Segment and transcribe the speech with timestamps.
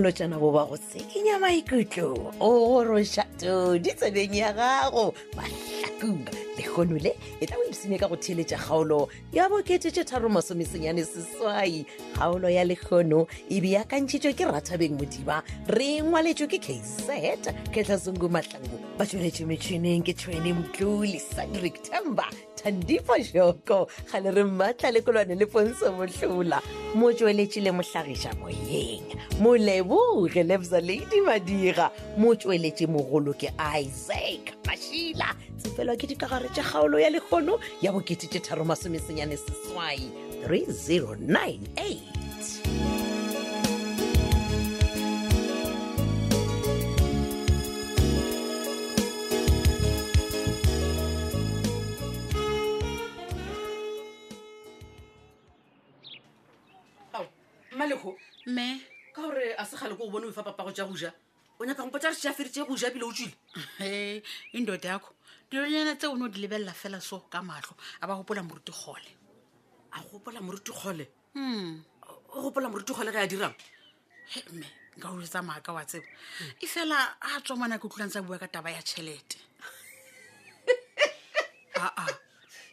[0.00, 7.12] monotsana goba go sekenya maikutlo e o goroša todi tsebeng ya gago mahlakuba lekgono le
[7.40, 11.84] e tla boipsine ka go theeletša kgaolo ya boketetše tharomasomesenyane seswai
[12.16, 19.04] kgaolo ya lekgono e beakantšhitšwe ke ratabeng modiba re ngwaletšwe ke caset ketlhasongu matlango ba
[19.04, 22.24] tsweletše metšhineng ke tšhwene motlole sadric tembe
[22.62, 26.60] thandifa joko ga le re mmatla le kolwane le ponso motlhola
[26.94, 29.06] Mo le mohlagiša moyeng
[29.40, 37.10] moleboge lebza ladi madira motsweletši mogolo ke isaac mashila tsefelwa ke dikagare tša kgaolo ya
[37.10, 40.10] lekgono ya bokete tše tharo masomesenyane seswai
[40.50, 42.79] 3098
[60.10, 61.10] o bone o fa papago ja go ja
[61.60, 64.22] o nyaka gompa tsa re sea fere tse go ja ebile o tswile
[64.58, 65.08] indoto e yako
[65.50, 69.06] dilonyana tse o ne o di lebelela fela so ka matlho a ba gopola morutigole
[69.94, 71.84] a gopola morutigole hmm.
[72.34, 73.54] o gopola morutigole ge a dirang
[74.52, 74.66] mme
[74.98, 76.02] nka o etsa maaka wa tseo
[76.60, 79.38] e fela a tswa mo nako tlwilang tsa bua ka taba ya tšhelete
[81.86, 82.10] ah, ah.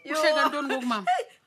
[0.04, 0.12] E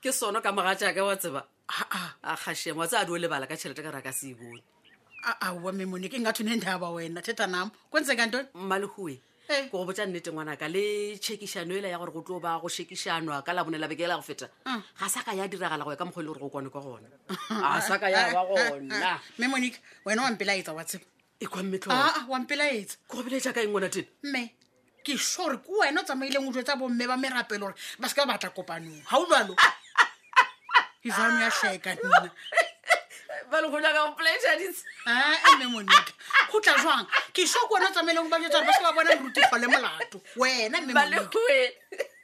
[0.01, 3.55] ke sono ka mogatjaka wa tseba ah, a kgashemo tse a di o lebala ka
[3.59, 4.61] tšhelete ka re a ka se e bone
[5.23, 9.15] awa memone ke nga thone ndaba wena theta nama kwenzeka ntoni mmalehue
[9.47, 13.45] ke go botsa nnete ngwanaka le tšhekišano ela ya gore go tlo ba go šhekišanwa
[13.45, 14.81] ka labone la bekeela go feta ah.
[14.99, 17.07] ga sa ka ya diragala go ya ka mokgwa le gore go kwane kwa gona
[17.29, 21.05] ah, ah, a sa ka yaba gona mme monica wena wampela etsa wa tsheba
[21.39, 24.41] e kwammetlwampela etsa ke go bela e jaaka eng ngwana teno mme
[25.05, 28.15] ke sore ke wena o tsamaileng o jwe tsa bomme ba merapelo gore ba se
[28.15, 29.53] ka batla kopanong ga o lwalo
[31.05, 32.29] ezano ya sheka nna
[33.51, 34.21] baleoaaplaaemonika
[36.07, 36.13] eh,
[36.43, 39.57] e go tla jang ke sa kwona tsamaeleng ba jetsare ba se ba bona rutifa
[39.59, 40.77] le molato wena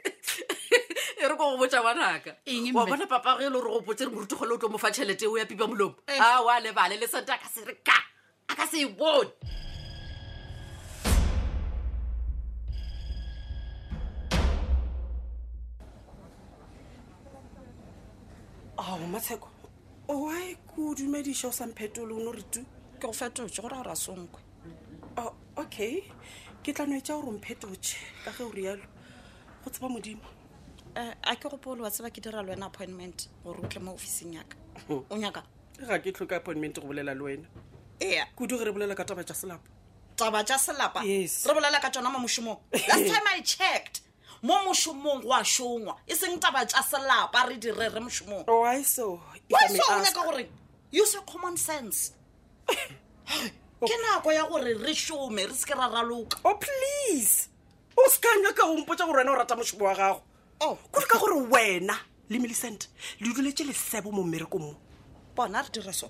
[1.18, 4.06] e re ko go botsa wanaka e wa bona papago e le gore go botse
[4.08, 6.18] re moruti gole o tlo mofa tšhelete o ya pipa molomo eh.
[6.22, 8.00] a ah, oa lebale le sente a ka se re ka
[8.48, 9.32] a ka se e bone
[18.80, 19.57] ao matsheko
[20.08, 22.66] owi ko dumediša o samphetolo o ne gore tu
[23.00, 24.42] ke go fetoše gore gore a sonkwe
[25.18, 26.02] oh, okay
[26.64, 28.84] ke tla noe tša gore omphetoše ka ge o rialo
[29.64, 30.24] go tseba modimo
[30.96, 33.94] eh, a ke gopoolo wa tseba ke dira le wena appointment gore o tle mo
[33.94, 34.58] officing yaka
[34.90, 35.44] o nyaka
[35.80, 37.48] ga ke tlhoke appointment go bolela le wena
[38.02, 39.70] ee kudu ge re bolela ka taba tša selapa
[40.16, 44.00] taba tša selapa re bolela ka tsona mo mošomong last time i checked
[44.42, 48.84] mo mošomong go a šongwa e seng taba tša selapa re direre mošomong oi oh,
[48.84, 49.20] so
[50.14, 50.46] gore
[51.26, 52.12] common sense
[53.88, 57.48] ke nako ya gore re šome re seke ra raloka o oh, please
[57.96, 60.22] o sekanya ka gompotsa gore wena o rata mošomo wa gago
[60.62, 60.78] oh.
[60.92, 61.96] kore ka gore wena
[62.30, 62.88] le millicent
[63.22, 64.76] le duletse lesebo mo mmereko mo
[65.36, 66.08] bona re dira so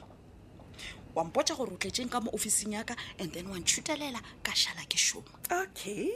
[1.15, 4.97] wampotsa gore o tletseng ka mo officing yaka and then wa ntšhutelela ka šala ke
[4.97, 6.13] šomo okay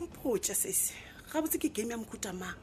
[0.00, 0.94] mpotsa sese
[1.28, 2.56] ga botse ke game ya mokhutamang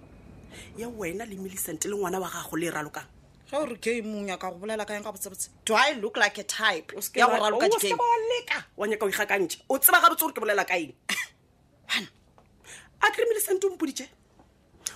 [0.77, 3.05] ya wena le millicent le ngwana wa gago le e ralokang
[3.51, 6.17] ga ore ke mong ya ka go bolela ka yang ka botsebotse do i look
[6.17, 10.09] like a type ya go raloka dikaleka wa nyaka o iga kantšhe o tseba ga
[10.11, 10.93] botse gore ke bolela ka eng
[13.05, 14.09] a kry millicent o mpodite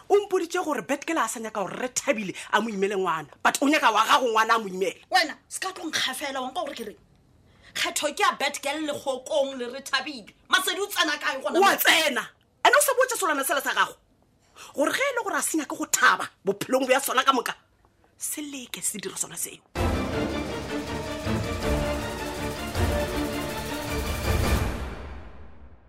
[0.09, 3.57] o mpodite gore betkele a sa nyaka gore re thabile a mo imele ngwana but
[3.61, 6.75] o nyaka wa gago ngwana a mo imele wena se ka tlongkga fela wanka gore
[6.75, 6.97] ke reng
[7.77, 12.25] kgetho ke a betkele legokong le re thabile masedi o tsena kae gona wa tsena
[12.65, 13.93] ande o sa botse selwana sela sa gago
[14.75, 17.33] gore ge e le gore a senya ke go thaba bophelong bo ya sona ka
[17.33, 17.53] moka
[18.17, 19.59] se leke se dira sona seo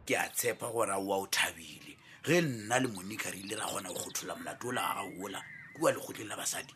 [0.06, 3.66] ke a tshepa gore a oa o thabile ge nna le monika re ile ra
[3.66, 5.40] kgona go kgothola molato ola a gaoola
[5.76, 6.72] kua legotleng la basadi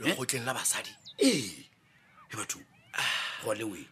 [0.00, 1.66] legotleng la basadi ee
[2.30, 2.58] e batho
[2.92, 3.88] ah, go le wee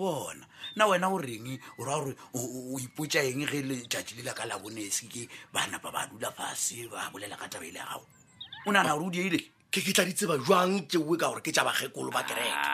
[0.00, 4.32] bona na wena o reng o raya gore o ipotsa eng ge letšatši le la
[4.32, 8.06] ka labonese ke bana ba ba dula fase ba bolela ka taba ele gago
[8.66, 11.52] o nagana gore o diele ke ke tla ditseba jwang ke oe ka gore ke
[11.52, 12.68] tša bakgekolo ba kereka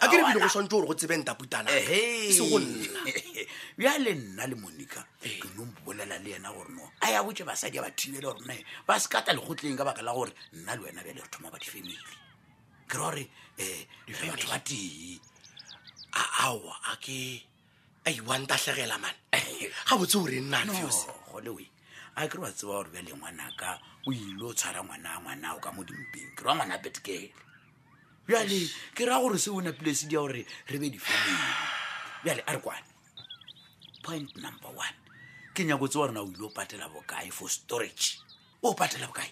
[0.00, 1.84] a ke re bile go swantse gore go tsebeng taputanase
[2.32, 3.04] e go nna
[3.76, 7.76] bja le nna le monica ke nombolela le yena gore no a ya botse basadi
[7.76, 10.88] a ba thibele gore nae ba se kata legotleng ka baka la gore nna le
[10.88, 13.28] wena bjale re thoma ba di-family ke ra gore
[13.60, 15.20] um eh, difamilybatho ba tee
[16.12, 17.46] aao ake
[18.04, 19.18] aiwantatlhegela mane
[19.88, 21.66] ga botse o re nnagole
[22.16, 25.82] a kere wa tseba gore bjale ngwanaka o ile o tshwara ngwana ngwanao ka mo
[25.86, 27.30] dimpeng ke rya ngwana petekele
[28.26, 28.58] bjale
[28.96, 31.38] ke ra gore se o napile se di ya gore re be difamin
[32.24, 32.84] bjale a re kwane
[34.02, 34.96] point number one
[35.54, 38.18] ke nyako tse wa rena o ile o patela bokae for storage
[38.62, 39.30] o patela bokae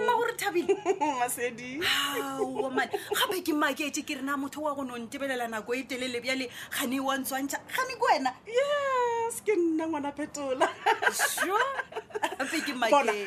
[0.00, 2.86] mma gore thabilemasedimae
[3.18, 7.18] gape ke makete ke rena motho wa go nontebelela nako e telele bjale gane wa
[7.20, 10.68] ntshwantšha gane ko wena yes ke nna ngwana phetola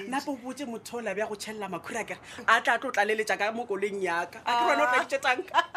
[0.10, 3.52] napo botse motho o labe ya go tšhelela makhura kere a tla tlotla leletša ka
[3.52, 5.70] mo koleng yaka a kerona o tlaketetanka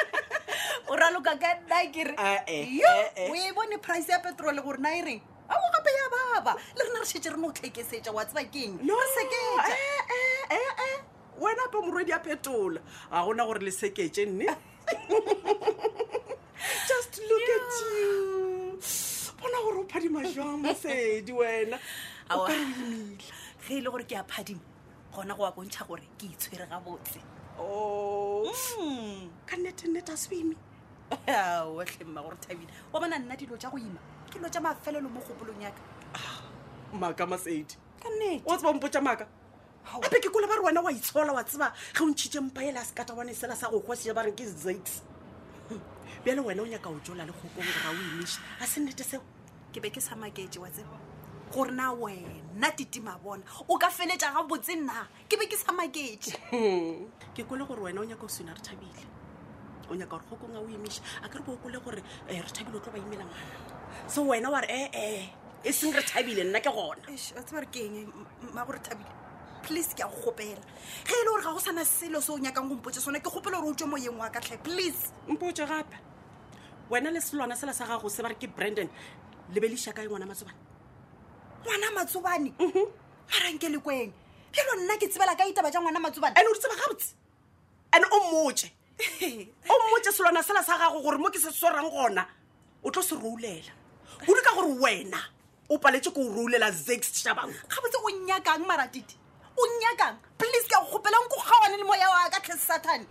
[0.90, 2.82] o raloka ka nna kere eh, eh,
[3.14, 3.30] eh.
[3.30, 6.82] o e bone price ya petrole gore na e reng ao gape ya baba le
[6.86, 11.02] rena re shetse re no o tlhekesetsa wa tseba keng re sekeaee eh, eh, eh,
[11.42, 12.80] wena pe morwedi a phetola
[13.10, 14.46] ga gona gore le sekete nne
[16.88, 17.60] just look yeah.
[17.60, 18.78] at you
[19.40, 21.78] bona gore o phadima jwa mosedi wena
[22.30, 23.32] oaremila ge
[23.68, 24.60] e le gore ke a phadima
[25.14, 27.18] gona go a bontšha gore ke itshwere ga botse
[27.58, 28.54] oh.
[28.78, 29.30] mm.
[29.46, 30.56] ka nnetennete a swime
[31.12, 35.20] otlhe mma gore thabile o bona nna dilo tja go ima dikilo tsa mafelelo mo
[35.20, 35.80] gopolong yaka
[36.14, 36.42] ah,
[36.96, 39.26] maaka masedi kanneo tseba mpo tsa maaka
[40.00, 42.78] gape ke kole ba re wena wa itshola wa tseba ge o ntšhitse mpa ele
[42.80, 45.02] a sekatawane sela sa go kgwasea ba re ke zit
[46.24, 49.20] bjale wena o nyaka o tsola le gopong ga o emiše ga se nnete seo
[49.72, 50.96] ke be ke sa makee wa tseba
[51.52, 55.72] gore na wena titima bona o ka feletša ga botse nna ke be ke sa
[55.76, 56.16] makee
[56.56, 57.36] hmm.
[57.36, 59.04] ke kole gore wena o nyaka o sena re thabile
[59.90, 62.76] o nyaka gore gokong a o emiša a ka re bookole gore um re thabile
[62.76, 65.20] o tlo ba imela ngwana so wena ware ee eh,
[65.64, 68.12] eh, e seng re thabile nna ke gonaatsebare keng
[68.54, 69.10] ma gore thabile
[69.62, 70.62] please ke a go gopela
[71.06, 73.30] ge e le gore ga go sana selo se o nyakang go mpotse sone ke
[73.30, 75.96] gopela gore o tswe moyeng wa katlhe please mpotse gape
[76.90, 78.88] wena le selwana sela sa gago se ba re ke brandon
[79.52, 80.58] lebelešaakae ngwana matsobane
[81.64, 83.72] ngwana matsobane maranke mhm.
[83.74, 84.12] le ko eng
[84.52, 87.14] felo nna ke tsebela ka itaba ja ngwana matsobane ande o di tseba gabotse
[87.92, 92.24] and o mmotse o mmotse selwana sela sa gago gore mo ke se tshwarang gona
[92.84, 93.72] o tlo se roulela
[94.24, 95.18] kudu ka gore wena
[95.70, 97.48] o paletse ko o roulela zax shabang
[97.82, 99.16] botse o nyakang maratiti
[99.56, 103.04] o nyakang please ke a go gopelang ko gawane le moya wa ka tlhese satane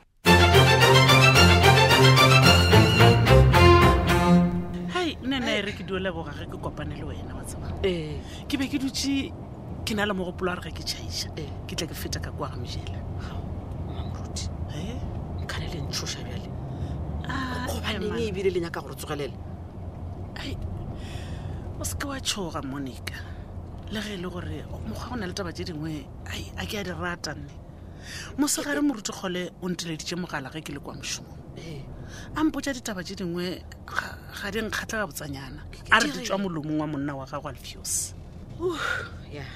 [4.93, 8.19] hai nana e re ke dueleboga ge ke kopane le wena wa tsebang ee.
[8.47, 9.33] ke be ke dutse
[9.85, 11.49] ke na le mogopolo a re ga ke chaiša ee.
[11.67, 12.99] ke tla ke feta ka kwa ga mojela
[15.73, 16.47] le ntshoša bjale
[17.71, 19.35] gobaneng e ebile lenyaka gore tsogelele
[20.35, 20.53] ai
[21.79, 23.15] o seke wa tshoga monica
[23.91, 26.79] le ge e le gore mokgwa go na le taba tse dingwe ai a ke
[26.79, 27.51] a di rata nne
[28.37, 31.31] mosegare morutikgole o nteleditše mogala ge ke le kwa mošomo
[32.35, 33.63] a mpotsa ditaba tse dingwe
[34.35, 38.11] ga di nkgatlha ka botsanyana a re ditswa molomong wa monna wa gago alfios
[39.31, 39.47] ya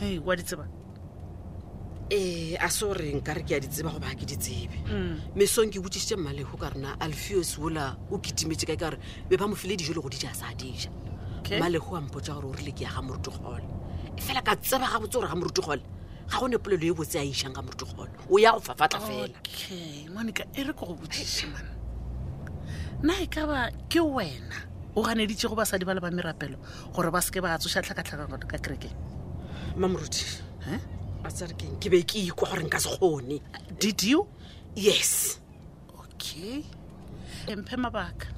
[0.00, 0.64] e wa ditseba
[2.14, 4.36] ee eh, a se gore nka re ke ya di tseba go ba ke di
[4.36, 5.32] tsebe mm.
[5.36, 8.98] mesong ke botsisitse mmalego ka rona alfios ola o kitimetse ka ka gore
[9.32, 10.92] be ba mofile dijo le go dija sa dija
[11.56, 13.64] mmalego a mpotsa gore o rile ke ya ga morutugole
[14.12, 15.82] e fela ka tseba ga botse gore ga morutugole
[16.28, 20.44] ga gone polelo e botse a išang ka morutugole o ya go fafatla felaoky monica
[20.52, 21.64] e re ke go botsisiman
[23.08, 26.60] nna e ka ba ke wena o ganeditse go basadi ba le ba merapelo
[26.92, 29.00] gore ba seke ba tsoša tlhakatlhakaka kerekeng
[29.80, 30.52] mamoruti
[31.32, 33.40] tsarekeng ke be ke ikwa gore nka se kgone
[33.80, 34.26] did you
[34.76, 35.40] yes
[35.98, 36.62] okay
[37.48, 38.28] empe mabaka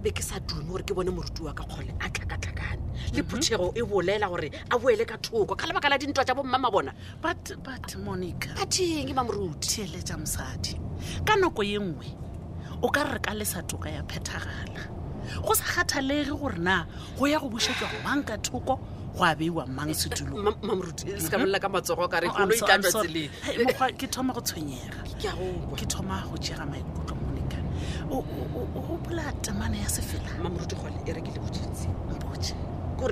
[0.00, 2.80] be ke sa dume gore ke bone morutu wa ka kgole a tlhakatlhakane
[3.14, 3.28] le mhm.
[3.28, 6.94] phuthego e bolela gore a boele ka thoko ka lebaka la dintwa tsa bomma mabona
[7.20, 10.78] but monica ateng e mamorutheeletsa mosadi
[11.26, 12.06] ka nako ye nngwe
[12.82, 15.01] o ka re ka lesatoka ya phethagala
[15.42, 16.86] go sa kgathalege gore na
[17.18, 18.78] go ya go busetswa go banka thoko
[19.14, 20.84] go a beiwa mang setulongke oh,
[23.86, 25.02] e thoma go tshwenyega
[25.78, 27.68] ke thoma go jega maikutlo monekane
[28.10, 28.24] o
[29.06, 30.64] bola temana ya sefelaore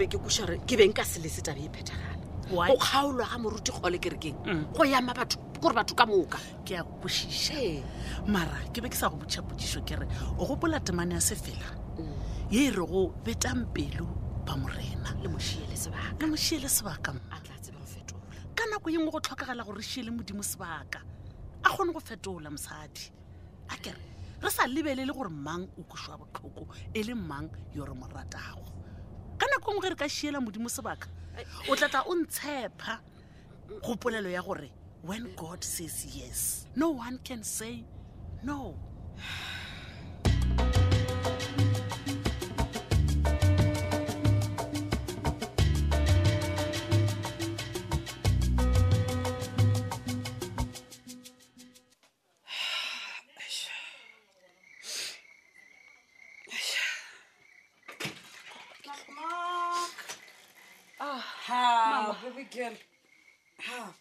[0.00, 4.36] e ke kore ke benka selese tabe e phethagala o kgaolwa ga moruti kgole kerekeng
[4.46, 4.62] mm.
[4.76, 7.82] go yama batho kore batho ka moka ke a kosiše
[8.26, 10.06] mara ke be ke sa go botšha potšišo ke re
[10.38, 11.66] o gopola temane ya sefela
[12.50, 14.06] ye e re go betang pelo
[14.44, 15.76] ba morena le mošiele
[16.66, 17.14] sebaka
[18.56, 20.98] ka nako yeng go tlhokagela gore šiele modimo sebaka
[21.62, 23.12] a kgone go fetola mosadi
[23.70, 24.02] a kere
[24.42, 28.66] re sa lebelele gore mang o kusiwa botlhoko e le mang yo re moratago
[29.38, 31.06] ka nako e ngwe ge re ka šiela modimo sebaka
[31.70, 32.98] o tlatla o ntshepha
[33.86, 34.72] gopolelo ya gore
[35.06, 37.84] when god says yes no one can say
[38.42, 38.74] no
[62.40, 62.78] weekend
[63.58, 63.94] ha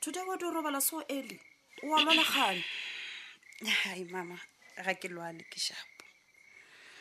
[0.00, 1.38] thuta wa to robala so early
[1.84, 2.64] o wa lwalagane
[3.82, 4.38] hai mama
[4.86, 6.04] ga ke lwale ke shapo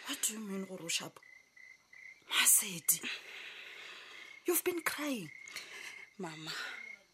[0.10, 1.22] what do you mean gore o shapo
[2.32, 3.00] masedi
[4.48, 5.30] you've been crying
[6.28, 6.52] mama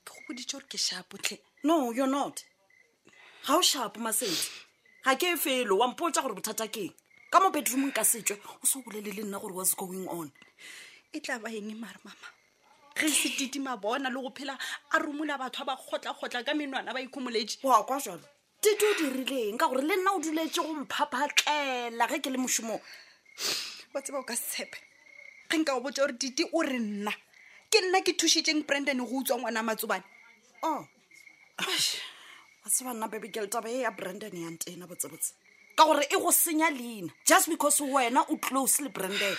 [0.04, 1.38] ke go boditse gore ke shapo tle
[1.70, 2.44] no you're not
[3.48, 4.50] ga o shapo masedi
[5.06, 6.94] ga ke e felo wa mpotsa gore bothata keng
[7.30, 10.32] ka mo bedroomng ka setswe o se o bolele le nna gore what's going on
[11.14, 12.33] e tla ba eng e maare mama
[13.04, 14.56] ge setitima bona le go phela
[14.94, 18.24] a romola batho ba ba kgotlakgotla ka menwana ba ikhomoletše oa kwa jalo
[18.64, 22.80] tite o dirileng ka gore le nna o duletse go mphapatlela ge ke le mošomo
[23.94, 24.80] ba tseba o ka setshepe
[25.52, 27.12] ge nka o botsa gore tite o re nna
[27.72, 30.06] ke nna ke thušitseng branden go utswa ngwana a matsobane
[30.64, 30.84] o oh.
[32.64, 35.34] ba tseba nna bebe ke letaba e ya branden yang tena botsebotse
[35.76, 39.36] ka gore e go senya leina just because wena o close le branden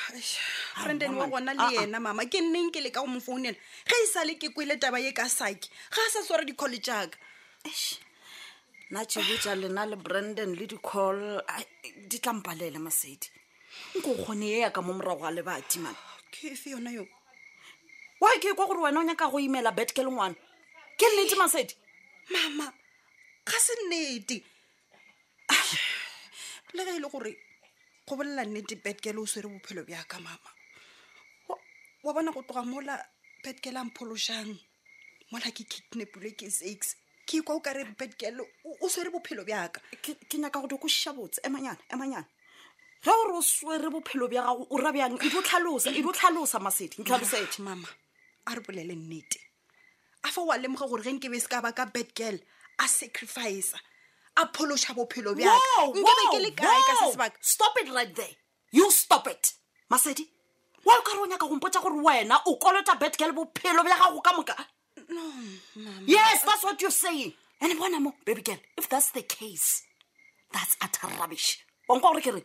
[0.77, 1.71] ah, branden wa gona le ah, ah.
[1.73, 4.79] yena mama ke nneng ke le ka go mo founela ge e sale ke kwele
[4.81, 7.19] taba ye ka saki ga a sa tswara dicole jaaka
[8.91, 11.39] nna tsheboja lena le branden le dicall
[12.09, 13.29] di tlampalele masedi
[13.95, 15.99] nko o kgone e yaka mo morago a lebati mana
[16.33, 17.07] ke efe yona yo
[18.21, 20.35] wa ke kwa gore wena o nyaka go imela bet ke le ngwana
[20.99, 21.75] ke nnete masedi
[22.31, 22.75] mama
[23.47, 24.43] ga se nnete
[26.75, 27.37] le ge e le gore
[28.07, 30.51] go bolela nnete betkele o swere bophelo bja ka mama
[32.03, 32.99] wa bona go tloga mola
[33.45, 34.59] betkele ampholojang
[35.31, 38.43] mola ke kidnapule ke six ke ikwa o kare betkele
[38.81, 42.27] o swere bophelo bja ka ke nyaka go di ko sša botse emanyana emanyana
[43.05, 47.47] ge gore o swere bophelo bja gago o rabjang e dotlhalosa e dotlhalosa masedi ntlhalosee
[47.47, 47.89] e mama
[48.47, 49.39] a re bolele nnete
[50.27, 52.43] a fa o a lemoga gore ge nkebe se ka ba ka betkele
[52.83, 53.79] a sacrificea
[54.37, 55.35] a pholosa bophelo
[57.41, 58.27] stop it right there
[58.73, 59.53] you stop it
[59.91, 60.23] masedi
[60.85, 64.65] wa kare o nyaka gompotsa gore wena o kolota betgal bophelo bja gago ka moka
[66.07, 69.83] yes that's what you're saying and bona mo baby girl if that's the case
[70.53, 71.47] that's atter rubbish
[71.89, 72.43] wankwa gore ke re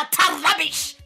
[0.00, 0.96] atter rubbish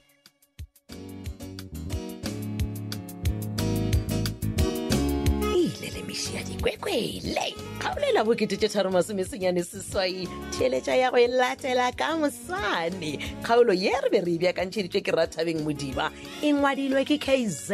[6.03, 10.29] emisi ya dikwekwele kgaolela bo3tsesenyanesesai
[10.59, 15.61] theletša ya go e latela ka mosane kgaolo ye re be re ebjakantšheditšwe ke rathabeng
[15.63, 16.11] modiba
[16.43, 17.71] e ngwadilwe ke kz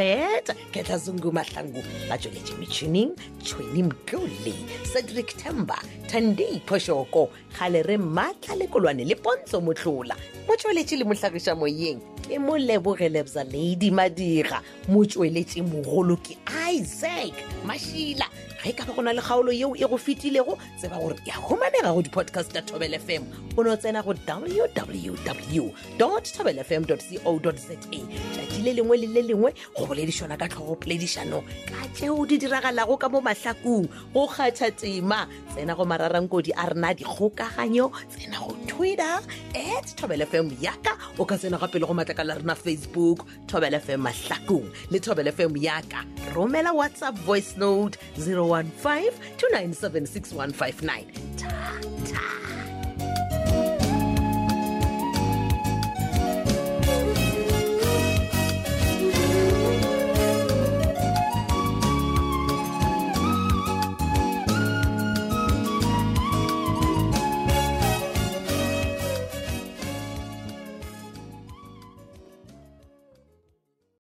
[0.73, 3.11] ketla zungu mahlangu ba tsweletše metšhining
[3.43, 4.55] tšhweni mkole
[4.93, 5.79] cedric tember
[6.13, 7.31] tandy phošoko
[7.61, 10.15] gale re maatla lekolwane le pontso motlola
[10.49, 16.37] motsweletše le motlhagiša moyeng ke molebogelebza ladi madiga motsweletše mogolo ke
[16.75, 17.33] isaac
[17.65, 18.18] mashile.
[18.19, 18.29] La...
[18.59, 21.35] ga e ka ba go na le kgaolo yeo e go fetilego tseba gore ya
[21.39, 23.23] humanega go di-podcast ya tobel fm
[23.57, 25.63] o ne o tsena go www
[26.35, 31.79] tobel fm co za tšatši le lengwe le le lengwe go boledišana ka tlhogopoledišanong ka
[31.95, 37.95] tšeo di diragalago ka mo mahlakong go kgatha tema tsena go mararangkodi a rena dikgokaganyo
[38.11, 39.23] tsena go twitter
[39.55, 43.79] at tobel fm yaka o ka tsena gapele go matla ka la rena facebook tobel
[43.79, 46.03] fm mahlakong le tobel fm yaka
[46.35, 50.01] romela whatsapp voice note 01 215
[50.55, 52.38] 297 Ta, ta.